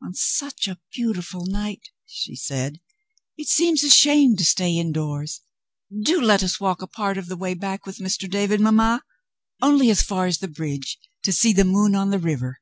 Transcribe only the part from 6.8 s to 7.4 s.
a part of the